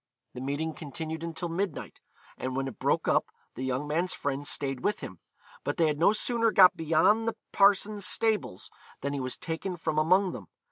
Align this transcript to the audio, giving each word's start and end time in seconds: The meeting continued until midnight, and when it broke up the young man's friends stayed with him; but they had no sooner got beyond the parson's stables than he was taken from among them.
The 0.33 0.41
meeting 0.41 0.73
continued 0.73 1.21
until 1.23 1.47
midnight, 1.47 2.01
and 2.35 2.55
when 2.55 2.67
it 2.67 2.79
broke 2.79 3.07
up 3.07 3.27
the 3.53 3.61
young 3.63 3.85
man's 3.87 4.15
friends 4.15 4.49
stayed 4.49 4.79
with 4.79 5.01
him; 5.01 5.19
but 5.63 5.77
they 5.77 5.85
had 5.85 5.99
no 5.99 6.11
sooner 6.11 6.49
got 6.51 6.75
beyond 6.75 7.27
the 7.27 7.35
parson's 7.51 8.03
stables 8.07 8.71
than 9.01 9.13
he 9.13 9.19
was 9.19 9.37
taken 9.37 9.77
from 9.77 9.99
among 9.99 10.31
them. 10.31 10.47